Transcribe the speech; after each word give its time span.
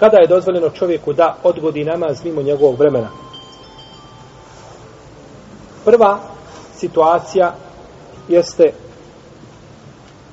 Kada 0.00 0.16
je 0.16 0.28
dozvoljeno 0.28 0.70
čovjeku 0.70 1.12
da 1.12 1.36
odgodi 1.42 1.84
namaz 1.84 2.24
mimo 2.24 2.42
njegovog 2.42 2.78
vremena? 2.78 3.08
Prva 5.84 6.18
situacija 6.74 7.54
jeste 8.28 8.72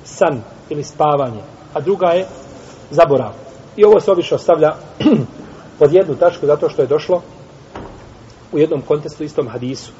san 0.04 0.42
ili 0.68 0.84
spavanje, 0.84 1.42
a 1.74 1.80
druga 1.80 2.06
je 2.06 2.26
zaborav. 2.90 3.32
I 3.76 3.84
ovo 3.84 4.00
se 4.00 4.10
obično 4.10 4.38
stavlja 4.38 4.74
pod 5.78 5.92
jednu 5.92 6.16
tačku 6.16 6.46
zato 6.46 6.68
što 6.68 6.82
je 6.82 6.88
došlo 6.88 7.22
u 8.52 8.58
jednom 8.58 8.82
kontestu 8.82 9.24
istom 9.24 9.48
hadisu. 9.48 9.92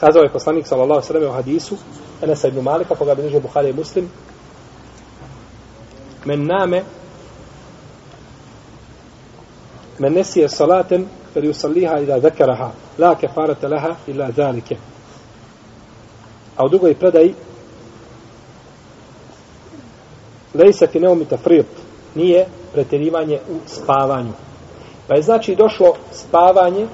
Kazao 0.00 0.22
je 0.22 0.32
poslanik 0.32 0.66
sallallahu 0.66 1.06
sallam 1.06 1.30
u 1.30 1.32
hadisu 1.32 1.76
Enesa 2.22 2.48
ibn 2.48 2.60
Malika, 2.60 2.94
koga 2.94 3.14
bilježe 3.14 3.40
Buhari 3.40 3.70
i 3.70 3.72
Muslim, 3.72 4.10
men 6.24 6.46
name 6.46 6.82
men 10.00 10.12
nesije 10.12 10.48
salaten 10.48 11.06
fel 11.34 11.44
yusalliha 11.44 12.00
ila 12.02 12.20
zakaraha 12.20 12.70
la 12.98 13.14
kefarata 13.14 13.68
laha 13.68 13.94
ila 14.06 14.30
zalike 14.30 14.76
a 16.56 16.64
u 16.64 16.68
drugoj 16.68 16.94
predaji 16.94 17.34
lejse 20.54 20.86
fi 20.86 21.00
neumi 21.00 21.24
tafrit 21.24 21.66
nije 22.14 22.46
preterivanje 22.72 23.38
u 23.50 23.56
spavanju. 23.66 24.32
Pa 25.08 25.14
je 25.14 25.22
znači 25.22 25.54
došlo 25.54 25.94
spavanje 26.12 26.86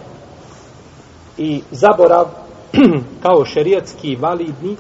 i 1.39 1.63
zaborav 1.71 2.27
kao 3.23 3.45
šerijetski 3.45 4.17
validni 4.17 4.77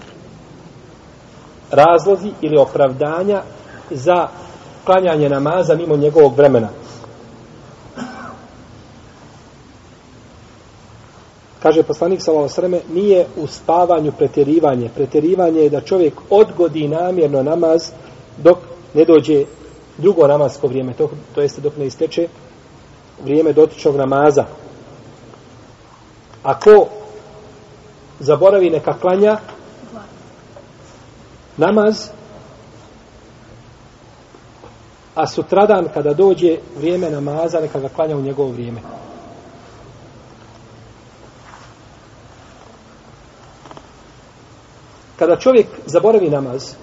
razlozi 1.70 2.30
ili 2.40 2.58
opravdanja 2.58 3.42
za 3.90 4.28
klanjanje 4.84 5.28
namaza 5.28 5.74
mimo 5.74 5.96
njegovog 5.96 6.36
vremena. 6.36 6.68
Kaže 11.66 11.82
poslanik 11.82 12.22
sallallahu 12.22 12.60
alejhi 12.62 12.84
nije 12.94 13.26
u 13.36 13.46
spavanju 13.46 14.12
pretjerivanje. 14.12 14.90
Pretjerivanje 14.94 15.60
je 15.60 15.70
da 15.70 15.80
čovjek 15.80 16.14
odgodi 16.30 16.88
namjerno 16.88 17.42
namaz 17.42 17.90
dok 18.36 18.58
ne 18.94 19.04
dođe 19.04 19.44
drugo 19.98 20.26
namasko 20.26 20.66
vrijeme, 20.66 20.94
to, 20.94 21.10
to 21.34 21.40
jeste 21.40 21.60
dok 21.60 21.76
ne 21.76 21.86
isteče 21.86 22.28
vrijeme 23.24 23.52
dotičnog 23.52 23.96
namaza. 23.96 24.44
Ako 26.42 26.86
zaboravi 28.20 28.70
neka 28.70 28.92
klanja 28.98 29.38
namaz, 31.56 32.08
a 35.14 35.26
sutradan 35.26 35.88
kada 35.94 36.14
dođe 36.14 36.58
vrijeme 36.78 37.10
namaza, 37.10 37.60
neka 37.60 37.80
ga 37.80 37.88
klanja 37.88 38.16
u 38.16 38.22
njegovo 38.22 38.50
vrijeme. 38.52 38.80
Kada 45.18 45.36
čovjek 45.36 45.66
zaboravi 45.86 46.30
namaz, 46.30 46.74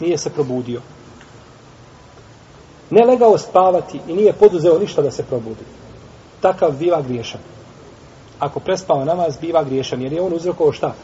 nije 0.00 0.18
se 0.18 0.30
probudio. 0.30 0.80
Ne 2.90 3.06
legao 3.06 3.38
spavati 3.38 4.00
i 4.08 4.14
nije 4.14 4.32
poduzeo 4.32 4.78
ništa 4.78 5.02
da 5.02 5.10
se 5.10 5.22
probudi. 5.22 5.64
Takav 6.40 6.72
biva 6.72 7.02
griješan. 7.02 7.40
Ako 8.38 8.60
prespava 8.60 9.04
namaz, 9.04 9.36
biva 9.40 9.64
griješan, 9.64 10.02
jer 10.02 10.12
je 10.12 10.22
on 10.22 10.32
uzrokovao 10.32 10.72
šta? 10.72 10.94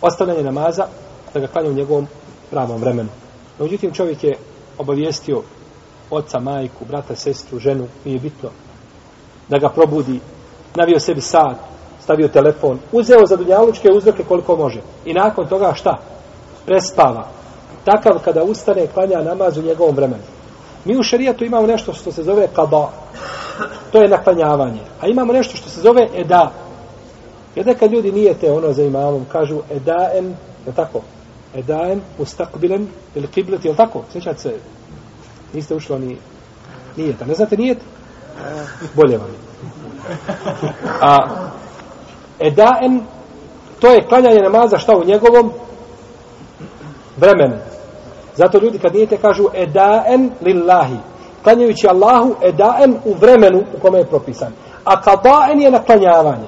Ostavljanje 0.00 0.42
namaza 0.42 0.86
da 1.34 1.40
ga 1.40 1.46
klanja 1.46 1.70
u 1.70 1.74
njegovom 1.74 2.06
pravom 2.50 2.80
vremenu. 2.80 3.08
No, 3.58 3.64
međutim, 3.64 3.92
čovjek 3.92 4.24
je 4.24 4.38
obavijestio 4.78 5.42
oca, 6.10 6.40
majku, 6.40 6.84
brata, 6.84 7.16
sestru, 7.16 7.58
ženu, 7.58 7.88
nije 8.04 8.18
bitno, 8.18 8.50
da 9.48 9.58
ga 9.58 9.68
probudi, 9.68 10.20
navio 10.74 11.00
sebi 11.00 11.20
sat, 11.20 11.56
stavio 12.06 12.28
telefon, 12.28 12.78
uzeo 12.92 13.26
za 13.26 13.36
dunjalučke 13.36 13.90
uzroke 13.90 14.24
koliko 14.24 14.56
može. 14.56 14.80
I 15.04 15.12
nakon 15.12 15.48
toga 15.48 15.72
šta? 15.74 15.98
Prespava. 16.66 17.26
Takav 17.84 18.18
kada 18.24 18.44
ustane, 18.44 18.86
klanja 18.86 19.22
namaz 19.22 19.58
u 19.58 19.62
njegovom 19.62 19.96
vremenu. 19.96 20.22
Mi 20.84 20.98
u 20.98 21.02
šarijatu 21.02 21.44
imamo 21.44 21.66
nešto 21.66 21.92
što 21.92 22.12
se 22.12 22.22
zove 22.22 22.48
kada. 22.54 22.90
To 23.92 24.02
je 24.02 24.08
naklanjavanje. 24.08 24.80
A 25.00 25.06
imamo 25.06 25.32
nešto 25.32 25.56
što 25.56 25.70
se 25.70 25.80
zove 25.80 26.08
eda. 26.16 26.52
Jer 27.54 27.78
kad 27.78 27.92
ljudi 27.92 28.12
nije 28.12 28.34
te 28.34 28.52
ono 28.52 28.72
za 28.72 28.82
imamom, 28.82 29.24
kažu 29.32 29.60
edaen, 29.70 30.34
je 30.66 30.72
tako? 30.76 31.00
Edaen, 31.54 32.00
ustakbilen, 32.18 32.88
ili 33.14 33.26
kiblet, 33.26 33.64
je 33.64 33.76
tako? 33.76 34.04
Sjećate 34.12 34.38
se, 34.38 34.54
niste 35.52 35.74
ušli 35.74 35.98
ni 35.98 36.16
nijeta. 36.96 37.24
Ne 37.24 37.34
znate 37.34 37.56
nijet? 37.56 37.78
Bolje 38.94 39.18
vam 39.18 39.28
je. 39.28 39.46
A, 41.00 41.16
edaen, 42.40 43.00
to 43.80 43.88
je 43.88 44.06
klanjanje 44.08 44.40
namaza 44.40 44.78
šta 44.78 44.96
u 44.96 45.04
njegovom 45.04 45.52
vremenu. 47.16 47.56
Zato 48.34 48.58
ljudi 48.58 48.78
kad 48.78 48.94
nijete 48.94 49.16
kažu 49.16 49.44
edaen 49.54 50.30
lillahi. 50.40 50.96
Klanjajući 51.42 51.88
Allahu 51.88 52.34
edaen 52.42 52.96
u 53.04 53.14
vremenu 53.14 53.64
u 53.76 53.80
kome 53.80 53.98
je 53.98 54.06
propisan. 54.06 54.52
A 54.84 55.00
kadaen 55.00 55.60
je 55.60 55.70
naklanjavanje. 55.70 56.46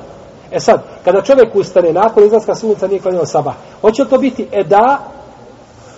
E 0.50 0.60
sad, 0.60 0.82
kada 1.04 1.22
čovjek 1.22 1.54
ustane 1.54 1.93
nakon 1.93 2.25
izlaska 2.25 2.55
sunca 2.55 2.87
nije 2.87 3.00
klanjao 3.00 3.26
sabah, 3.26 3.55
hoće 3.81 4.05
to 4.05 4.19
biti 4.19 4.49
eda 4.53 4.99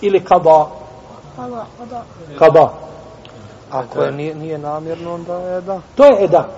ili 0.00 0.24
kada? 0.24 0.66
Kada. 2.38 2.72
Ako 3.70 4.02
je 4.02 4.12
nije, 4.12 4.34
nije 4.34 4.58
namjerno, 4.58 5.14
onda 5.14 5.34
je 5.34 5.58
eda. 5.58 5.80
To 5.94 6.04
je 6.04 6.24
eda. 6.24 6.48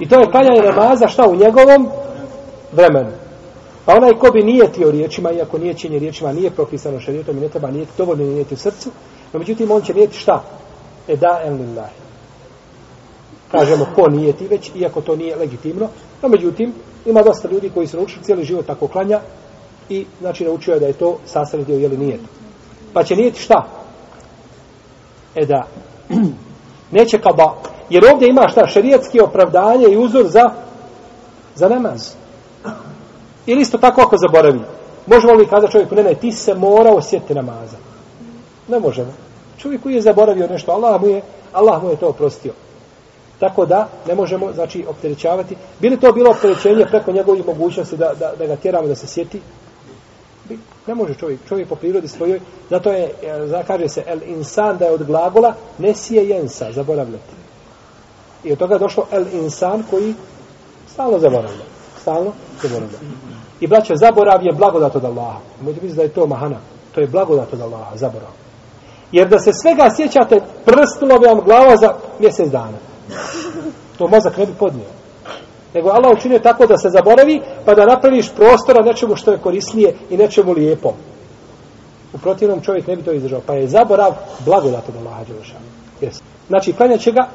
I 0.00 0.08
to 0.08 0.20
je 0.20 0.30
klanjanje 0.30 0.62
namaza 0.62 1.08
šta 1.08 1.28
u 1.28 1.36
njegovom 1.36 1.88
vremenu. 2.72 3.10
Pa 3.84 3.94
onaj 3.96 4.12
ko 4.12 4.30
bi 4.30 4.42
nijetio 4.42 4.90
riječima, 4.90 5.32
iako 5.32 5.58
nijećenje 5.58 5.98
riječima 5.98 6.32
nije 6.32 6.50
propisano 6.50 7.00
šarijetom 7.00 7.38
i 7.38 7.40
ne 7.40 7.48
treba 7.48 7.70
nijeti, 7.70 7.92
dovoljno 7.98 8.24
je 8.24 8.30
nijeti 8.30 8.54
u 8.54 8.56
srcu, 8.56 8.90
no 9.32 9.38
međutim 9.38 9.70
on 9.70 9.82
će 9.82 9.94
nijeti 9.94 10.16
šta? 10.16 10.42
Eda 11.08 11.40
en 11.44 11.54
lillahi. 11.54 11.94
Kažemo 13.50 13.86
ko 13.94 14.08
nijeti 14.10 14.46
već, 14.46 14.70
iako 14.74 15.00
to 15.00 15.16
nije 15.16 15.36
legitimno, 15.36 15.88
no 16.22 16.28
međutim 16.28 16.72
ima 17.06 17.22
dosta 17.22 17.48
ljudi 17.48 17.70
koji 17.74 17.86
su 17.86 17.96
naučili 17.96 18.24
cijeli 18.24 18.44
život 18.44 18.66
tako 18.66 18.88
klanja 18.88 19.20
i 19.88 20.06
znači 20.20 20.44
naučio 20.44 20.74
je 20.74 20.80
da 20.80 20.86
je 20.86 20.92
to 20.92 21.18
sastavni 21.26 21.66
dio 21.66 21.78
jeli 21.78 21.96
nijet. 21.96 22.20
Pa 22.92 23.04
će 23.04 23.16
nijeti 23.16 23.40
šta? 23.40 23.66
Eda. 25.34 25.66
Neće 26.98 27.18
kaba. 27.18 27.54
Jer 27.90 28.04
ovdje 28.12 28.28
ima 28.28 28.48
šta? 28.48 28.66
Šarijetski 28.66 29.20
opravdanje 29.20 29.86
i 29.88 29.96
uzor 29.96 30.26
za 30.26 30.50
za 31.58 31.68
namaz. 31.68 32.12
Ili 33.46 33.60
isto 33.60 33.78
tako 33.78 34.00
ako 34.00 34.16
zaboravi. 34.16 34.60
Možemo 35.06 35.32
li 35.32 35.46
kazati 35.46 35.72
čovjeku, 35.72 35.94
ne, 35.94 36.02
ne, 36.02 36.14
ti 36.14 36.32
se 36.32 36.54
mora 36.54 36.90
osjetiti 36.90 37.34
namaza. 37.34 37.76
Ne 38.68 38.78
možemo. 38.78 39.12
Čovjek 39.58 39.82
koji 39.82 39.94
je 39.94 40.00
zaboravio 40.00 40.46
nešto, 40.46 40.72
Allah 40.72 41.00
mu 41.00 41.08
je, 41.08 41.22
Allah 41.52 41.82
mu 41.82 41.90
je 41.90 41.96
to 41.96 42.08
oprostio. 42.08 42.52
Tako 43.40 43.66
da 43.66 43.88
ne 44.08 44.14
možemo, 44.14 44.52
znači, 44.52 44.84
opterećavati. 44.88 45.56
Bili 45.80 46.00
to 46.00 46.12
bilo 46.12 46.30
opterećenje 46.30 46.86
preko 46.90 47.12
njegovih 47.12 47.46
mogućnosti 47.46 47.96
da, 47.96 48.12
da, 48.18 48.32
da 48.38 48.46
ga 48.46 48.56
tjeramo 48.56 48.88
da 48.88 48.94
se 48.94 49.06
sjeti? 49.06 49.40
Ne 50.86 50.94
može 50.94 51.14
čovjek. 51.14 51.40
Čovjek 51.48 51.68
po 51.68 51.76
prirodi 51.76 52.08
svojoj, 52.08 52.40
zato 52.70 52.90
je, 52.90 53.04
e, 53.04 53.62
kaže 53.66 53.88
se, 53.88 54.02
el 54.06 54.18
insan 54.26 54.78
da 54.78 54.84
je 54.84 54.92
od 54.92 55.04
glagola, 55.04 55.54
nesije 55.78 56.28
jensa, 56.28 56.72
zaboravljati. 56.72 57.37
I 58.44 58.52
od 58.52 58.58
toga 58.58 58.74
je 58.74 58.78
došlo 58.78 59.06
el 59.12 59.24
insan 59.32 59.82
koji 59.90 60.14
stalno 60.88 61.18
zaboravlja. 61.18 61.64
Stalno 62.00 62.32
zaboravlja. 62.62 62.98
I 63.60 63.66
braćo, 63.66 63.94
zaborav 63.96 64.42
je 64.42 64.52
blagodat 64.52 64.96
od 64.96 65.04
Allaha. 65.04 65.38
Možete 65.60 65.80
misliti 65.82 65.96
da 65.96 66.02
je 66.02 66.08
to 66.08 66.26
mahana. 66.26 66.58
To 66.94 67.00
je 67.00 67.06
blagodat 67.06 67.52
od 67.52 67.60
Allaha, 67.60 67.96
zaborav. 67.96 68.30
Jer 69.12 69.28
da 69.28 69.38
se 69.38 69.52
svega 69.52 69.90
sjećate, 69.96 70.40
prstilo 70.64 71.18
bi 71.18 71.26
vam 71.26 71.40
glava 71.44 71.76
za 71.76 71.94
mjesec 72.18 72.48
dana. 72.48 72.78
To 73.98 74.08
mozak 74.08 74.36
ne 74.36 74.46
bi 74.46 74.52
podnio. 74.58 74.88
Nego 75.74 75.88
Allah 75.88 76.18
učinio 76.18 76.38
tako 76.38 76.66
da 76.66 76.76
se 76.76 76.88
zaboravi, 76.88 77.40
pa 77.64 77.74
da 77.74 77.86
napraviš 77.86 78.30
prostora 78.36 78.84
nečemu 78.84 79.16
što 79.16 79.32
je 79.32 79.38
korisnije 79.38 79.94
i 80.10 80.16
nečemu 80.16 80.52
lijepom. 80.52 80.92
U 82.12 82.18
protivnom 82.18 82.60
čovjek 82.60 82.86
ne 82.86 82.96
bi 82.96 83.02
to 83.02 83.12
izdržao. 83.12 83.40
Pa 83.46 83.54
je 83.54 83.68
zaborav 83.68 84.12
blagodat 84.44 84.88
od 84.88 84.96
Allaha 84.96 85.24
Đelešanu. 85.24 85.64
Yes. 86.00 86.20
Znači, 86.48 86.72
klanja 86.72 86.98
će 86.98 87.12
ga 87.12 87.28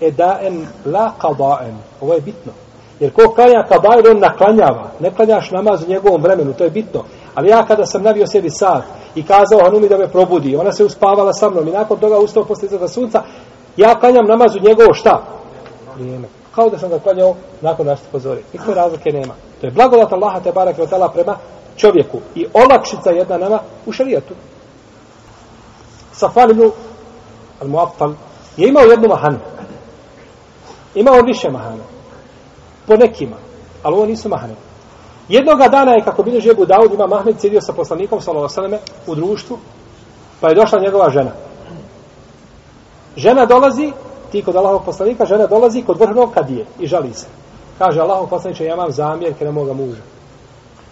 edaen 0.00 0.66
la 0.86 1.12
qadaen. 1.22 1.74
Ovo 2.00 2.14
je 2.14 2.20
bitno. 2.20 2.52
Jer 3.00 3.12
ko 3.12 3.32
klanja 3.34 3.64
kabajr, 3.68 4.10
on 4.10 4.18
naklanjava. 4.20 4.90
Ne 5.00 5.10
klanjaš 5.10 5.50
namaz 5.50 5.82
u 5.82 5.88
njegovom 5.88 6.22
vremenu, 6.22 6.52
to 6.52 6.64
je 6.64 6.70
bitno. 6.70 7.04
Ali 7.34 7.48
ja 7.48 7.66
kada 7.66 7.86
sam 7.86 8.02
navio 8.02 8.26
sebi 8.26 8.50
sat 8.50 8.82
i 9.14 9.22
kazao 9.22 9.64
Hanumi 9.64 9.88
da 9.88 9.98
me 9.98 10.08
probudi, 10.08 10.56
ona 10.56 10.72
se 10.72 10.84
uspavala 10.84 11.32
sa 11.32 11.50
mnom 11.50 11.68
i 11.68 11.72
nakon 11.72 11.98
toga 11.98 12.18
ustao 12.18 12.44
posle 12.44 12.66
izgleda 12.66 12.88
sunca, 12.88 13.22
ja 13.76 13.94
klanjam 14.00 14.26
namaz 14.26 14.56
u 14.56 14.68
njegovo 14.68 14.94
šta? 14.94 15.22
Vrijeme. 15.96 16.28
Kao 16.54 16.70
da 16.70 16.78
sam 16.78 16.90
ga 16.90 16.98
klanjao 16.98 17.34
nakon 17.60 17.86
našte 17.86 18.06
pozori. 18.12 18.42
Nikakve 18.52 18.74
razlike 18.74 19.12
nema. 19.12 19.34
To 19.60 19.66
je 19.66 19.70
blagodat 19.70 20.12
Allaha 20.12 20.40
te 20.40 20.52
barak 20.52 20.76
prema 21.12 21.36
čovjeku. 21.76 22.18
I 22.34 22.46
olakšica 22.52 23.10
jedna 23.10 23.38
nama 23.38 23.58
u 23.86 23.92
šarijetu. 23.92 24.34
Safan 26.12 26.50
ibn 26.50 26.70
al-Mu'attal 27.60 28.12
je 28.56 28.68
imao 28.68 28.82
jednu 28.82 29.08
mahanu. 29.08 29.38
Ima 30.94 31.10
on 31.10 31.26
više 31.26 31.50
mahana. 31.50 31.84
Po 32.86 32.96
nekima. 32.96 33.36
Ali 33.82 33.94
ovo 33.94 34.06
nisu 34.06 34.28
mahane. 34.28 34.54
Jednoga 35.28 35.68
dana 35.68 35.92
je, 35.92 36.04
kako 36.04 36.22
bilježi 36.22 36.50
Ebu 36.50 36.66
Daud, 36.66 36.92
ima 36.92 37.06
Mahmed 37.06 37.40
sjedio 37.40 37.60
sa 37.60 37.72
poslanikom, 37.72 38.20
sallallahu 38.20 38.76
u 39.06 39.14
društvu, 39.14 39.58
pa 40.40 40.48
je 40.48 40.54
došla 40.54 40.80
njegova 40.80 41.10
žena. 41.10 41.30
Žena 43.16 43.46
dolazi, 43.46 43.92
ti 44.32 44.42
kod 44.42 44.56
Allahog 44.56 44.84
poslanika, 44.84 45.24
žena 45.24 45.46
dolazi 45.46 45.82
kod 45.82 46.00
vrhnog 46.00 46.34
kadije 46.34 46.66
i 46.78 46.86
žali 46.86 47.14
se. 47.14 47.26
Kaže 47.78 48.00
Allahov 48.00 48.26
poslaniče, 48.26 48.64
ja 48.64 48.74
imam 48.74 48.92
zamjerke 48.92 49.44
na 49.44 49.50
moga 49.50 49.72
muža. 49.72 50.02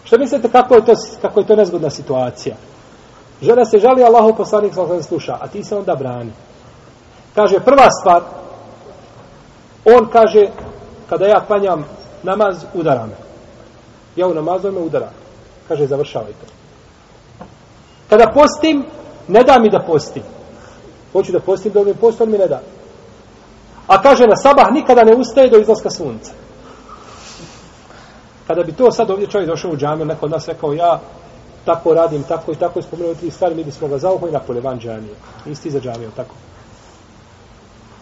Što 0.04 0.18
mislite 0.18 0.48
kako 0.48 0.74
je 0.74 0.84
to, 0.84 0.92
kako 1.22 1.40
je 1.40 1.46
to 1.46 1.56
nezgodna 1.56 1.90
situacija? 1.90 2.56
Žena 3.42 3.64
se 3.64 3.78
žali, 3.78 4.04
Allahov 4.04 4.32
poslanik 4.36 4.74
sallallahu 4.74 5.02
sluša, 5.02 5.38
a 5.40 5.48
ti 5.48 5.64
se 5.64 5.76
onda 5.76 5.94
brani. 5.94 6.32
Kaže, 7.34 7.60
prva 7.60 7.90
stvar, 8.00 8.22
on 9.96 10.08
kaže, 10.12 10.48
kada 11.08 11.26
ja 11.26 11.40
klanjam 11.46 11.84
namaz, 12.22 12.64
udara 12.74 13.06
me. 13.06 13.16
Ja 14.16 14.26
u 14.26 14.34
namazu 14.34 14.72
me 14.72 14.80
udara. 14.80 15.10
Kaže, 15.68 15.86
završavaj 15.86 16.32
to. 16.32 16.46
Kada 18.08 18.32
postim, 18.34 18.84
ne 19.28 19.42
da 19.44 19.58
mi 19.58 19.70
da 19.70 19.78
postim. 19.78 20.22
Hoću 21.12 21.32
da 21.32 21.40
postim, 21.40 21.72
da 21.72 21.84
mi 21.84 21.94
post, 21.94 22.20
on 22.20 22.30
mi 22.30 22.38
ne 22.38 22.48
da. 22.48 22.60
A 23.86 24.02
kaže, 24.02 24.26
na 24.26 24.36
sabah 24.36 24.72
nikada 24.72 25.04
ne 25.04 25.14
ustaje 25.14 25.50
do 25.50 25.58
izlaska 25.58 25.90
sunca. 25.90 26.32
Kada 28.46 28.62
bi 28.62 28.72
to 28.72 28.90
sad 28.90 29.10
ovdje 29.10 29.26
čovjek 29.26 29.50
došao 29.50 29.70
u 29.70 29.76
džamiju, 29.76 30.06
neko 30.06 30.26
od 30.26 30.32
nas 30.32 30.48
rekao, 30.48 30.72
ja 30.72 31.00
tako 31.64 31.94
radim, 31.94 32.22
tako 32.22 32.52
i 32.52 32.56
tako, 32.56 32.82
spomenuo 32.82 33.14
tri 33.14 33.30
stvari, 33.30 33.54
mi 33.54 33.64
bismo 33.64 33.88
ga 33.88 33.98
zaupali 33.98 34.32
na 34.32 34.40
pole 34.40 34.60
van 34.60 34.80
džamije. 34.80 35.14
Isti 35.46 35.70
za 35.70 35.80
džamiju, 35.80 36.10
tako. 36.16 36.34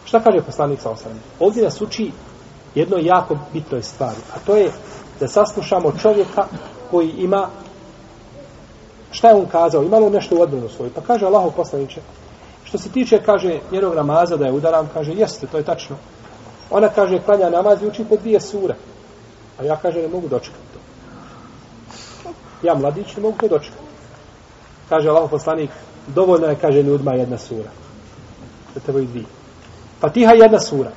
Šta 0.07 0.21
kaže 0.21 0.47
poslanik 0.47 0.81
sa 0.81 0.91
osam? 0.91 1.13
Ovdje 1.41 1.65
nas 1.65 1.81
uči 1.81 2.11
jedno 2.75 2.97
jako 3.01 3.39
bitnoj 3.53 3.83
stvari, 3.83 4.21
a 4.35 4.39
to 4.47 4.57
je 4.57 4.71
da 5.21 5.29
saslušamo 5.29 5.93
čovjeka 6.03 6.47
koji 6.91 7.09
ima 7.09 7.49
šta 9.11 9.29
je 9.29 9.35
on 9.35 9.47
kazao, 9.47 9.83
ima 9.83 9.99
li 9.99 10.11
nešto 10.11 10.37
u 10.37 10.41
odbranu 10.41 10.69
svoju? 10.69 10.91
Pa 10.95 11.01
kaže 11.01 11.27
Allahov 11.27 11.51
poslaniče, 11.51 12.01
što 12.65 12.79
se 12.79 12.89
tiče, 12.89 13.23
kaže, 13.23 13.59
njenog 13.73 13.95
namaza 13.95 14.37
da 14.37 14.47
je 14.47 14.53
udaram, 14.53 14.89
kaže, 14.95 15.13
jeste, 15.13 15.47
to 15.47 15.57
je 15.57 15.65
tačno. 15.65 15.97
Ona 16.71 16.89
kaže, 16.89 17.19
klanja 17.19 17.51
namaz 17.51 17.83
i 17.83 17.87
uči 17.87 18.05
po 18.05 18.17
dvije 18.17 18.41
sure. 18.41 18.75
A 19.59 19.65
ja 19.65 19.77
kaže, 19.77 20.03
ne 20.03 20.09
mogu 20.09 20.29
dočekati 20.29 20.67
to. 20.75 20.81
Ja 22.67 22.75
mladić 22.75 23.17
ne 23.17 23.23
mogu 23.23 23.39
to 23.41 23.49
dočekati. 23.49 23.87
Kaže 24.89 25.09
Allahov 25.09 25.31
poslanik, 25.31 25.71
dovoljno 26.07 26.47
je, 26.47 26.57
kaže, 26.61 26.83
ljudima 26.83 27.15
jedna 27.15 27.39
sura. 27.39 27.71
Da 28.75 28.81
te 28.81 28.93
dvije. 28.93 29.36
Fatiha 30.01 30.33
je 30.33 30.39
jedna 30.39 30.61
sura. 30.61 30.91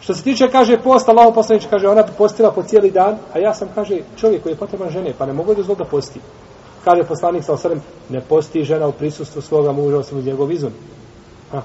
Što 0.00 0.14
se 0.14 0.22
tiče, 0.22 0.50
kaže, 0.50 0.76
post, 0.76 1.08
Allaho 1.08 1.32
poslanič, 1.32 1.66
kaže, 1.70 1.88
ona 1.88 2.02
postila 2.18 2.50
po 2.50 2.62
cijeli 2.62 2.90
dan, 2.90 3.16
a 3.34 3.38
ja 3.38 3.54
sam, 3.54 3.68
kaže, 3.74 3.98
čovjek 4.16 4.42
koji 4.42 4.52
je 4.52 4.56
potreban 4.56 4.90
žene, 4.90 5.14
pa 5.18 5.26
ne 5.26 5.32
mogu 5.32 5.54
da 5.54 5.62
zlo 5.62 5.74
da 5.74 5.84
posti. 5.84 6.20
Kaže 6.84 7.02
poslanik 7.08 7.44
sa 7.44 7.52
osrem, 7.52 7.80
ne 8.08 8.20
posti 8.20 8.64
žena 8.64 8.86
u 8.86 8.92
prisustvu 8.92 9.42
svoga 9.42 9.72
muža, 9.72 9.98
osim 9.98 10.18
uz 10.18 10.26
njegov 10.26 10.52
izun. 10.52 10.72
Ha. 11.52 11.62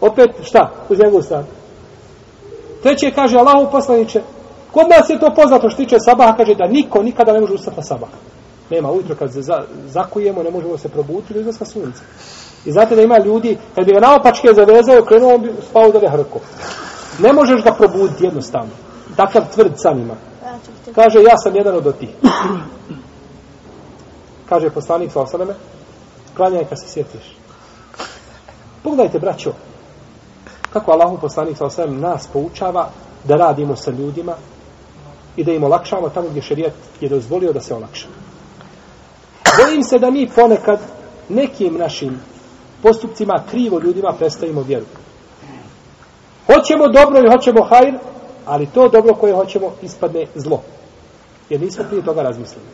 Opet, 0.00 0.30
šta? 0.42 0.70
Uz 0.88 0.98
njegov 0.98 1.22
stan. 1.22 1.44
Treće, 2.82 3.10
kaže, 3.10 3.38
Allahu 3.38 3.70
poslaniče, 3.70 4.20
kod 4.72 4.88
nas 4.88 5.10
je 5.10 5.20
to 5.20 5.32
poznato 5.36 5.70
što 5.70 5.76
tiče 5.76 5.96
sabaha, 5.98 6.36
kaže 6.36 6.54
da 6.54 6.66
niko 6.66 7.02
nikada 7.02 7.32
ne 7.32 7.40
može 7.40 7.54
ustati 7.54 7.76
na 7.76 7.82
sabaha. 7.82 8.16
Nema, 8.72 8.90
ujutro 8.90 9.16
kad 9.16 9.30
za, 9.30 9.64
zakujemo, 9.86 10.42
ne 10.42 10.50
možemo 10.50 10.78
se 10.78 10.88
probuditi 10.88 11.34
do 11.34 11.40
izlaska 11.40 11.64
sunca. 11.64 12.02
I 12.64 12.72
znate 12.72 12.96
da 12.96 13.02
ima 13.02 13.18
ljudi, 13.18 13.58
kad 13.74 13.86
bi 13.86 13.92
ga 13.92 14.00
naopačke 14.00 14.48
zavezao, 14.54 15.04
krenuo, 15.04 15.34
on 15.34 15.42
bi 15.42 15.52
spao 15.70 15.92
da 15.92 16.10
hrko. 16.10 16.40
Ne 17.18 17.32
možeš 17.32 17.62
ga 17.62 17.72
probuditi 17.72 18.24
jednostavno. 18.24 18.70
Takav 19.16 19.42
tvrd 19.54 19.72
sam 19.76 19.98
ima. 19.98 20.14
Kaže, 20.94 21.18
ja 21.18 21.36
sam 21.36 21.56
jedan 21.56 21.76
od 21.76 21.98
tih. 21.98 22.08
Kaže 24.48 24.70
poslanik 24.70 25.12
sa 25.12 25.20
osaleme, 25.20 25.54
klanjaj 26.36 26.64
kad 26.64 26.80
se 26.80 26.88
sjetiš. 26.88 27.36
Pogledajte, 28.82 29.18
braćo, 29.18 29.52
kako 30.72 30.92
Allahu 30.92 31.18
poslanik 31.20 31.56
sa 31.56 31.66
osaleme 31.66 32.00
nas 32.00 32.28
poučava 32.32 32.88
da 33.24 33.36
radimo 33.36 33.76
sa 33.76 33.90
ljudima 33.90 34.34
i 35.36 35.44
da 35.44 35.52
im 35.52 35.64
olakšamo 35.64 36.08
tamo 36.08 36.28
gdje 36.28 36.42
šerijat 36.42 36.72
je 37.00 37.08
dozvolio 37.08 37.52
da 37.52 37.60
se 37.60 37.74
olakša. 37.74 38.06
Bojim 39.58 39.82
se 39.82 39.98
da 39.98 40.10
mi 40.10 40.30
ponekad 40.34 40.80
nekim 41.28 41.74
našim 41.74 42.20
postupcima 42.82 43.42
krivo 43.50 43.80
ljudima 43.80 44.14
predstavimo 44.18 44.62
vjeru. 44.62 44.86
Hoćemo 46.46 46.88
dobro 46.88 47.20
i 47.20 47.30
hoćemo 47.30 47.64
hajr, 47.64 47.94
ali 48.46 48.66
to 48.66 48.88
dobro 48.88 49.14
koje 49.14 49.34
hoćemo 49.34 49.72
ispadne 49.82 50.26
zlo. 50.34 50.62
Jer 51.50 51.60
nismo 51.60 51.84
prije 51.88 52.04
toga 52.04 52.22
razmislili. 52.22 52.66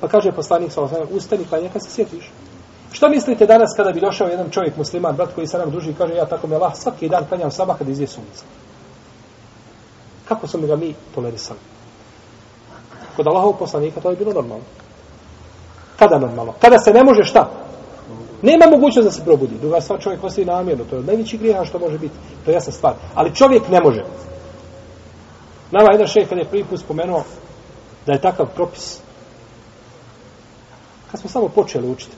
Pa 0.00 0.08
kaže 0.08 0.32
poslanik 0.32 0.72
sa 0.72 0.82
osnovim, 0.82 1.08
ustani 1.10 1.44
klanja 1.44 1.68
kad 1.72 1.82
se 1.82 1.90
sjetiš. 1.90 2.30
Što 2.92 3.08
mislite 3.08 3.46
danas 3.46 3.74
kada 3.76 3.92
bi 3.92 4.00
došao 4.00 4.28
jedan 4.28 4.50
čovjek 4.50 4.76
musliman, 4.76 5.16
brat 5.16 5.34
koji 5.34 5.46
se 5.46 5.58
nam 5.58 5.70
duži 5.70 5.90
i 5.90 5.94
kaže 5.94 6.14
ja 6.14 6.26
tako 6.26 6.46
me 6.46 6.56
Allah 6.56 6.72
svaki 6.76 7.08
dan 7.08 7.24
klanjam 7.28 7.50
sabah 7.50 7.78
kada 7.78 7.90
izje 7.90 8.06
sunca. 8.06 8.44
Kako 10.28 10.46
smo 10.46 10.66
ga 10.66 10.76
mi 10.76 10.94
tolerisali? 11.14 11.58
Kod 13.16 13.26
Allahov 13.26 13.52
poslanika 13.58 14.00
to 14.00 14.10
je 14.10 14.16
bilo 14.16 14.32
normalno. 14.32 14.64
Kada 15.98 16.18
normalno? 16.18 16.54
Kada 16.60 16.78
se 16.78 16.92
ne 16.92 17.04
može 17.04 17.24
šta? 17.24 17.50
Nema 18.42 18.66
mogućnost 18.66 19.06
da 19.06 19.12
se 19.12 19.24
probudi. 19.24 19.54
Druga 19.60 19.80
stvar, 19.80 20.00
čovjek 20.00 20.24
ostaje 20.24 20.46
namjerno. 20.46 20.84
To 20.84 20.96
je 20.96 21.02
najveći 21.02 21.38
grijeha 21.38 21.64
što 21.64 21.78
može 21.78 21.98
biti. 21.98 22.14
To 22.44 22.50
je 22.50 22.54
jasna 22.54 22.72
stvar. 22.72 22.94
Ali 23.14 23.34
čovjek 23.34 23.68
ne 23.68 23.80
može. 23.80 24.04
Nama 25.70 25.92
jedan 25.92 26.06
šejh 26.06 26.28
kad 26.28 26.38
je 26.38 26.44
prvi 26.44 26.64
put 26.64 26.80
spomenuo 26.80 27.24
da 28.06 28.12
je 28.12 28.20
takav 28.20 28.46
propis. 28.54 29.00
Kad 31.10 31.20
smo 31.20 31.30
samo 31.30 31.48
počeli 31.48 31.88
učiti. 31.88 32.16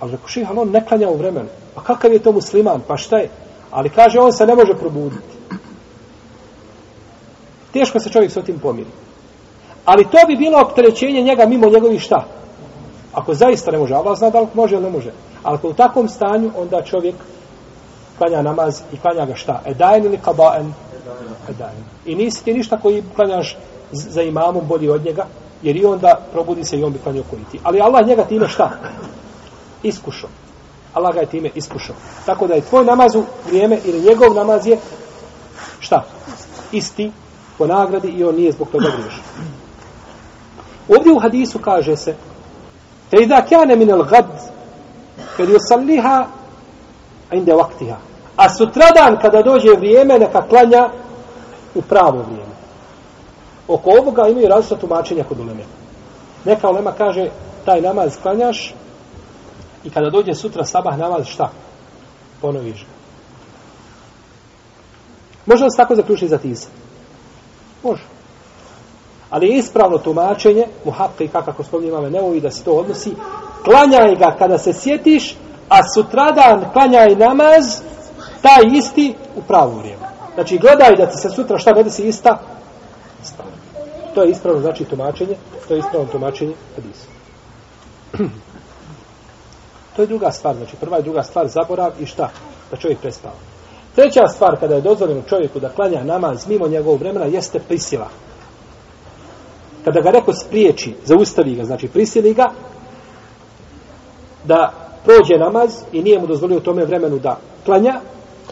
Ali 0.00 0.12
rekao 0.12 0.28
šejh, 0.28 0.50
on 0.56 0.70
ne 0.70 0.86
klanja 0.86 1.08
u 1.08 1.16
vremenu. 1.16 1.48
Pa 1.74 1.82
kakav 1.82 2.12
je 2.12 2.18
to 2.18 2.32
musliman? 2.32 2.82
Pa 2.88 2.96
šta 2.96 3.16
je? 3.16 3.30
Ali 3.70 3.90
kaže, 3.90 4.20
on 4.20 4.32
se 4.32 4.46
ne 4.46 4.54
može 4.54 4.74
probuditi. 4.74 5.38
Teško 7.72 8.00
se 8.00 8.10
čovjek 8.10 8.30
s 8.30 8.44
tim 8.46 8.58
pomiri. 8.58 8.90
Ali 9.84 10.04
to 10.04 10.18
bi 10.26 10.36
bilo 10.36 10.60
opterećenje 10.60 11.22
njega 11.22 11.46
mimo 11.46 11.68
njegovih 11.68 12.00
šta? 12.00 12.26
Ako 13.12 13.34
zaista 13.34 13.70
ne 13.70 13.78
može, 13.78 13.94
Allah 13.94 14.18
zna 14.18 14.30
da 14.30 14.40
li 14.40 14.46
može 14.54 14.74
ili 14.74 14.84
ne 14.84 14.90
može. 14.90 15.12
Ali 15.42 15.58
u 15.62 15.72
takvom 15.72 16.08
stanju, 16.08 16.50
onda 16.56 16.82
čovjek 16.82 17.14
klanja 18.18 18.42
namaz 18.42 18.80
i 18.92 18.96
klanja 18.96 19.26
ga 19.26 19.34
šta? 19.34 19.62
Edajen 19.66 20.04
ili 20.04 20.18
kabaen? 20.18 20.72
Edajen. 21.48 21.84
I 22.06 22.14
nisi 22.14 22.44
ti 22.44 22.54
ništa 22.54 22.76
koji 22.76 23.02
klanjaš 23.16 23.56
za 23.92 24.22
imamom 24.22 24.66
bolji 24.66 24.88
od 24.88 25.04
njega, 25.04 25.26
jer 25.62 25.76
i 25.76 25.84
onda 25.84 26.20
probudi 26.32 26.64
se 26.64 26.78
i 26.78 26.84
on 26.84 26.92
bi 26.92 26.98
klanio 26.98 27.22
koji 27.30 27.42
ti. 27.52 27.60
Ali 27.62 27.80
Allah 27.80 28.06
njega 28.06 28.24
time 28.24 28.48
šta? 28.48 28.70
Iskušao. 29.82 30.30
Allah 30.94 31.14
ga 31.14 31.20
je 31.20 31.26
time 31.26 31.50
iskušao. 31.54 31.96
Tako 32.26 32.46
da 32.46 32.54
je 32.54 32.60
tvoj 32.60 32.84
namaz 32.84 33.14
u 33.14 33.24
vrijeme 33.46 33.78
ili 33.84 34.00
njegov 34.00 34.34
namaz 34.34 34.66
je 34.66 34.78
šta? 35.80 36.04
Isti 36.72 37.12
po 37.58 37.66
nagradi 37.66 38.08
i 38.08 38.24
on 38.24 38.34
nije 38.34 38.52
zbog 38.52 38.68
toga 38.68 38.88
griješan. 38.96 39.24
Ovdje 40.88 41.12
u 41.12 41.18
hadisu 41.18 41.58
kaže 41.58 41.96
se 41.96 42.14
E 43.12 43.22
idha 43.22 43.42
kjane 43.42 43.76
min 43.76 43.92
al 43.92 44.04
gad, 44.04 44.26
kad 45.36 45.48
je 45.48 45.56
salliha, 45.60 46.26
a 47.30 47.36
inde 47.36 47.54
vaktiha. 47.54 47.96
A 48.36 48.48
sutradan, 48.48 49.18
kada 49.22 49.42
dođe 49.42 49.70
vrijeme, 49.76 50.18
neka 50.18 50.42
klanja 50.48 50.90
u 51.74 51.82
pravo 51.82 52.22
vrijeme. 52.22 52.54
Oko 53.68 53.90
ovoga 53.90 54.28
imaju 54.28 54.48
različno 54.48 54.76
tumačenja 54.76 55.24
kod 55.24 55.40
uleme. 55.40 55.64
Neka 56.44 56.70
ulema 56.70 56.92
kaže, 56.92 57.28
taj 57.64 57.80
namaz 57.80 58.16
klanjaš, 58.22 58.74
i 59.84 59.90
kada 59.90 60.10
dođe 60.10 60.34
sutra 60.34 60.64
sabah 60.64 60.98
namaz, 60.98 61.26
šta? 61.26 61.50
Ponoviš 62.40 62.80
ga. 62.84 62.98
Može 65.46 65.64
li 65.64 65.70
se 65.70 65.76
tako 65.76 65.94
zaključiti 65.94 66.28
za 66.28 66.38
tisa? 66.38 66.68
Može. 67.82 68.02
Ali 69.30 69.48
je 69.48 69.58
ispravno 69.58 69.98
tumačenje, 69.98 70.66
muhakka 70.84 71.42
kako 71.44 71.64
spominje 71.64 71.88
imame 71.88 72.10
Neovi, 72.10 72.40
da 72.40 72.50
se 72.50 72.64
to 72.64 72.72
odnosi, 72.72 73.14
klanjaj 73.64 74.14
ga 74.14 74.36
kada 74.38 74.58
se 74.58 74.72
sjetiš, 74.72 75.36
a 75.68 75.78
sutradan 75.94 76.64
klanjaj 76.72 77.16
namaz, 77.16 77.82
taj 78.42 78.62
isti 78.78 79.14
u 79.36 79.42
pravo 79.42 79.70
vrijeme. 79.78 80.08
Znači, 80.34 80.58
gledaj 80.58 80.96
da 80.96 81.06
ti 81.06 81.16
se 81.16 81.30
sutra 81.30 81.58
šta 81.58 81.72
ne 81.72 81.90
se 81.90 82.08
ista, 82.08 82.38
stvar. 83.22 83.48
To 84.14 84.22
je 84.22 84.30
ispravno 84.30 84.60
znači 84.60 84.84
tumačenje, 84.84 85.36
to 85.68 85.74
je 85.74 85.80
ispravno 85.80 86.08
tumačenje 86.12 86.54
hadisa. 86.76 87.06
to 89.96 90.02
je 90.02 90.06
druga 90.06 90.30
stvar, 90.30 90.56
znači 90.56 90.76
prva 90.76 90.98
i 90.98 91.02
druga 91.02 91.22
stvar 91.22 91.48
zaborav 91.48 91.92
i 92.00 92.06
šta? 92.06 92.30
Da 92.70 92.76
čovjek 92.76 92.98
prespava. 93.00 93.34
Treća 93.94 94.28
stvar 94.28 94.60
kada 94.60 94.74
je 94.74 94.80
dozvoljeno 94.80 95.22
čovjeku 95.22 95.60
da 95.60 95.68
klanja 95.68 96.04
namaz 96.04 96.48
mimo 96.48 96.68
njegovog 96.68 97.00
vremena 97.00 97.26
jeste 97.26 97.58
prisila 97.58 98.08
kada 99.88 100.00
ga 100.00 100.10
neko 100.10 100.32
spriječi, 100.32 100.94
zaustavi 101.04 101.54
ga, 101.54 101.64
znači 101.64 101.88
prisili 101.88 102.34
ga, 102.34 102.46
da 104.44 104.72
prođe 105.04 105.38
namaz 105.38 105.70
i 105.92 106.02
nije 106.02 106.18
mu 106.20 106.26
dozvolio 106.26 106.58
u 106.58 106.60
tome 106.60 106.84
vremenu 106.84 107.18
da 107.18 107.38
klanja, 107.64 108.00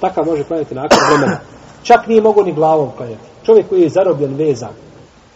takav 0.00 0.26
može 0.26 0.44
klanjati 0.44 0.74
nakon 0.74 0.98
vremena. 1.08 1.40
Čak 1.82 2.06
nije 2.06 2.22
mogo 2.22 2.42
ni 2.42 2.52
glavom 2.52 2.90
klanjati. 2.96 3.28
Čovjek 3.46 3.68
koji 3.68 3.82
je 3.82 3.88
zarobljen, 3.88 4.34
vezan, 4.34 4.72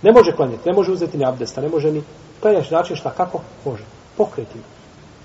ne 0.02 0.12
može 0.12 0.33
klanjati, 0.33 0.69
ne 0.69 0.75
može 0.75 0.92
uzeti 0.92 1.19
ni 1.19 1.25
abdesta, 1.25 1.61
ne 1.61 1.69
može 1.69 1.92
ni 1.92 2.02
klanjaš 2.40 2.71
način 2.71 2.97
šta, 2.97 3.11
kako? 3.11 3.40
Može. 3.64 3.85
Pokretima. 4.16 4.64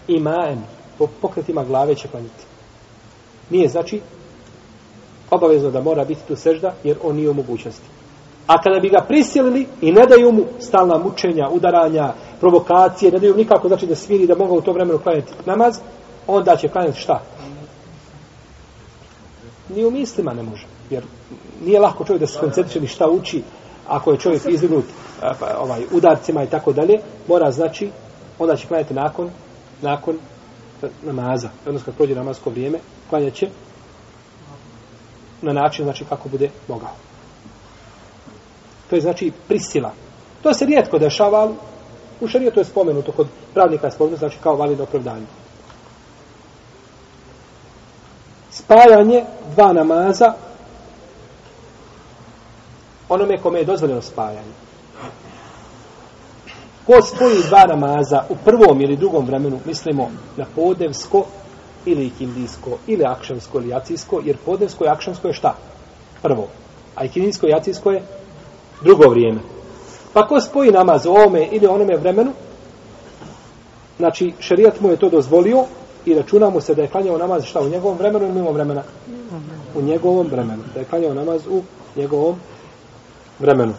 Imaem. 0.08 0.63
Po 0.98 1.08
pokretima 1.22 1.63
glave 1.63 1.96
će 1.96 2.08
klanjati. 2.08 2.44
Nije 3.50 3.70
znači 3.70 4.01
obavezno 5.32 5.72
da 5.72 5.82
mora 5.82 6.05
biti 6.05 6.22
tu 6.27 6.36
sežda, 6.36 6.74
jer 6.84 6.98
on 7.03 7.15
nije 7.15 7.29
u 7.29 7.34
mogućnosti. 7.34 7.95
A 8.48 8.62
kada 8.62 8.80
bi 8.80 8.90
ga 8.90 9.06
prisilili 9.08 9.68
i 9.82 9.92
ne 9.92 10.06
daju 10.06 10.32
mu 10.32 10.44
stalna 10.60 10.98
mučenja, 10.98 11.50
udaranja, 11.50 12.14
provokacije, 12.40 13.12
ne 13.12 13.20
daju 13.20 13.36
nikako 13.36 13.68
znači 13.68 13.86
da 13.86 13.96
sviri 13.96 14.28
da 14.28 14.36
mogu 14.36 14.58
u 14.58 14.62
to 14.62 14.74
vremenu 14.74 15.00
klanjati 15.00 15.34
namaz, 15.46 15.80
onda 16.28 16.56
će 16.56 16.68
klanjati 16.68 17.00
šta? 17.00 17.22
Ni 19.75 19.86
u 19.86 19.92
mislima 19.92 20.34
ne 20.34 20.44
može. 20.44 20.66
Jer 20.90 21.04
nije 21.66 21.80
lahko 21.80 22.06
čovjek 22.06 22.20
da 22.20 22.28
se 22.28 22.40
koncentriše 22.40 22.82
ni 22.82 22.88
šta 22.88 23.10
uči, 23.10 23.44
ako 23.88 24.12
je 24.12 24.20
čovjek 24.20 24.42
izvinut 24.46 24.86
pa, 25.40 25.58
ovaj, 25.60 25.84
udarcima 25.92 26.44
i 26.44 26.48
tako 26.48 26.74
dalje, 26.74 27.00
mora 27.28 27.52
znači, 27.52 27.90
onda 28.40 28.56
će 28.56 28.68
klanjati 28.68 28.94
nakon, 28.94 29.30
nakon 29.82 30.16
e, 30.84 30.88
namaza. 31.04 31.50
Odnosno 31.66 31.86
kad 31.86 31.96
prođe 31.96 32.16
namasko 32.16 32.50
vrijeme, 32.50 32.80
klanjat 33.10 33.34
će 33.34 33.50
na 35.42 35.54
način 35.54 35.86
znači 35.86 36.06
kako 36.10 36.30
bude 36.30 36.50
mogao. 36.68 36.92
To 38.89 38.96
je 38.96 39.01
znači 39.01 39.32
prisila. 39.48 39.92
To 40.44 40.54
se 40.54 40.65
rijetko 40.65 41.00
dešava, 41.00 41.39
ali 41.39 41.54
u 42.22 42.27
šarijetu 42.27 42.60
je 42.60 42.65
spomenuto, 42.65 43.12
kod 43.12 43.27
pravnika 43.54 43.88
je 43.88 43.92
spomenuto, 43.92 44.20
znači 44.20 44.38
kao 44.44 44.56
validno 44.56 44.84
opravdanje. 44.84 45.25
Spajanje 48.51 49.24
dva 49.56 49.74
namaza 49.74 50.34
onome 53.10 53.38
kome 53.38 53.60
je 53.60 53.65
dozvoljeno 53.65 54.01
spajanje. 54.01 54.54
Ko 56.86 57.01
spoji 57.01 57.44
dva 57.48 57.65
namaza 57.68 58.24
u 58.30 58.36
prvom 58.46 58.82
ili 58.82 58.98
drugom 58.98 59.25
vremenu, 59.25 59.60
mislimo 59.65 60.12
na 60.38 60.46
podevsko 60.56 61.25
ili 61.86 62.06
ikindijsko, 62.06 62.77
ili 62.88 63.06
akšamsko 63.06 63.58
ili 63.58 63.70
jacijsko, 63.70 64.22
jer 64.24 64.38
podevsko 64.46 64.86
i 64.86 64.88
akšamsko 64.88 65.27
je 65.27 65.34
šta? 65.34 65.56
Prvo. 66.22 66.48
A 66.96 67.06
ikindijsko 67.06 67.48
i 67.48 67.50
jacijsko 67.50 67.92
je 67.92 68.04
drugo 68.82 69.10
vrijeme. 69.10 69.39
Pa 70.13 70.27
ko 70.27 70.41
spoji 70.41 70.72
namaz 70.72 71.05
u 71.05 71.10
ovome 71.10 71.48
ili 71.51 71.67
onome 71.67 71.98
vremenu, 71.98 72.32
znači 73.98 74.34
šerijat 74.39 74.82
mu 74.82 74.89
je 74.89 74.98
to 74.98 75.10
dozvolio 75.10 75.65
i 76.05 76.13
računamo 76.13 76.62
se 76.62 76.75
da 76.75 76.82
je 76.82 76.88
klanjao 76.88 77.17
namaz 77.17 77.44
šta 77.44 77.62
u 77.62 77.70
njegovom 77.70 77.98
vremenu 77.98 78.25
ili 78.25 78.34
mimo 78.34 78.51
vremena? 78.51 78.84
U 79.75 79.82
njegovom 79.82 80.27
vremenu. 80.27 80.63
Da 80.74 80.79
je 80.79 80.86
klanjao 80.86 81.13
namaz 81.13 81.41
u 81.50 81.62
njegovom 81.96 82.36
vremenu. 83.39 83.74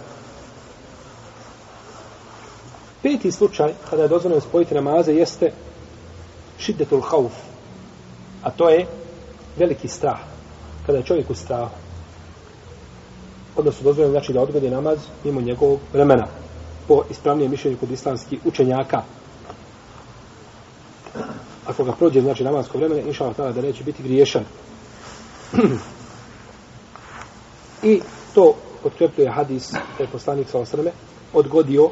Peti 3.02 3.32
slučaj 3.32 3.72
kada 3.90 4.02
je 4.02 4.08
dozvoljeno 4.08 4.40
spojiti 4.40 4.74
namaze 4.74 5.12
jeste 5.12 5.52
šiddetul 6.58 7.00
hauf. 7.00 7.32
A 8.42 8.50
to 8.50 8.68
je 8.68 8.86
veliki 9.56 9.88
strah. 9.88 10.18
Kada 10.86 10.98
je 10.98 11.04
čovjek 11.04 11.30
u 11.30 11.34
strahu. 11.34 11.85
Odnosno 13.56 13.84
dozvoljeno 13.84 14.12
znači 14.12 14.32
da 14.32 14.40
odgodi 14.40 14.70
namaz 14.70 14.98
mimo 15.24 15.40
njegovog 15.40 15.80
vremena. 15.92 16.26
Po 16.88 17.02
ispravnijem 17.10 17.50
mišljenju 17.50 17.76
kod 17.80 17.90
islamskih 17.90 18.40
učenjaka. 18.44 19.02
Ako 21.66 21.84
ga 21.84 21.92
prođe 21.92 22.20
znači 22.20 22.44
namasko 22.44 22.78
vremena, 22.78 23.00
inša 23.00 23.24
Allah 23.24 23.54
da 23.54 23.62
neće 23.62 23.84
biti 23.84 24.02
griješan. 24.02 24.44
I 27.82 28.00
to 28.34 28.54
potkrepljuje 28.82 29.30
hadis 29.30 29.72
da 29.72 30.04
je 30.04 30.10
poslanik 30.12 30.48
sa 30.48 30.58
osrme 30.58 30.92
odgodio 31.32 31.90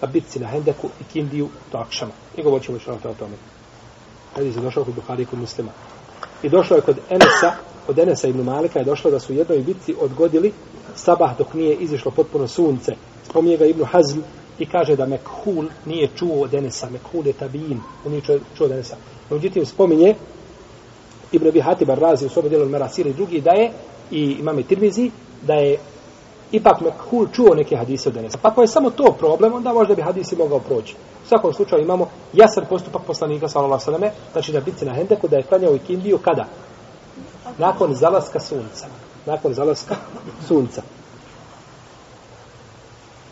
na 0.00 0.08
bitci 0.08 0.40
na 0.40 0.48
Hendeku 0.48 0.88
i 1.00 1.04
Kindiju 1.04 1.48
do 1.72 1.78
Akšama. 1.78 2.12
I 2.36 2.42
govorit 2.42 2.66
ćemo 2.66 2.78
što 2.78 2.92
o 2.92 3.14
tome. 3.18 3.36
Hadis 4.34 4.56
je 4.56 4.60
došao 4.60 4.84
kod 4.84 4.94
Buhari 4.94 5.22
i 5.22 5.26
kod 5.26 5.38
muslima. 5.38 5.70
I 6.42 6.48
došao 6.48 6.76
je 6.76 6.80
kod 6.80 6.98
Enesa, 7.10 7.52
od 7.88 7.98
Enesa 7.98 8.28
ibn 8.28 8.42
Malika 8.42 8.78
je 8.78 8.84
došlo 8.84 9.10
da 9.10 9.18
su 9.18 9.32
u 9.32 9.36
jednoj 9.36 9.58
bitci 9.58 9.94
odgodili 10.00 10.52
sabah 10.94 11.38
dok 11.38 11.54
nije 11.54 11.74
izišlo 11.74 12.10
potpuno 12.10 12.48
sunce. 12.48 12.92
Spominje 13.28 13.56
ga 13.56 13.64
Ibn 13.64 13.84
Hazm 13.84 14.20
i 14.58 14.66
kaže 14.66 14.96
da 14.96 15.06
Mekhul 15.06 15.64
nije 15.86 16.08
čuo 16.16 16.42
od 16.42 16.54
Enesa. 16.54 16.90
Mekhul 16.90 17.26
je 17.26 17.32
tabin, 17.32 17.80
On 18.06 18.12
nije 18.12 18.22
čuo, 18.22 18.38
čuo 18.56 18.66
od 18.66 18.72
Enesa. 18.72 18.96
Međutim, 19.30 19.66
spominje 19.66 20.14
Ibn 21.32 21.48
Abi 21.48 21.60
Hatib 21.60 21.88
Razi 21.88 22.26
u 22.26 22.28
svome 22.28 22.48
dijelu 22.48 22.68
Merasir 22.68 23.06
i 23.06 23.12
drugi 23.12 23.40
da 23.40 23.50
je 23.50 23.72
i 24.10 24.36
imame 24.40 24.62
Tirmizi 24.62 25.10
da 25.42 25.54
je 25.54 25.78
ipak 26.52 26.80
Mekhul 26.80 27.26
čuo 27.32 27.54
neke 27.54 27.76
hadise 27.76 28.08
od 28.08 28.16
Enesa. 28.16 28.38
Pa 28.42 28.48
ako 28.48 28.62
je 28.62 28.68
samo 28.68 28.90
to 28.90 29.14
problem, 29.18 29.52
onda 29.52 29.72
možda 29.72 29.94
bi 29.94 30.02
hadisi 30.02 30.36
mogao 30.36 30.58
proći. 30.58 30.94
U 31.24 31.28
svakom 31.28 31.52
slučaju 31.52 31.82
imamo 31.82 32.08
jasan 32.32 32.64
postupak 32.68 33.02
poslanika 33.06 33.48
sallallahu 33.48 33.82
alejhi 33.86 33.90
ve 33.90 33.98
selleme, 33.98 34.32
znači 34.32 34.52
da 34.52 34.60
bitci 34.60 34.84
na 34.84 34.92
Hendeku 34.92 35.28
da 35.28 35.36
je 35.36 35.42
klanjao 35.42 35.74
i 35.74 35.78
Kindiju 35.78 36.18
kada 36.18 36.46
nakon 37.58 37.94
zalaska 37.94 38.40
sunca. 38.40 38.86
Nakon 39.26 39.54
zalaska 39.54 39.96
sunca. 40.48 40.82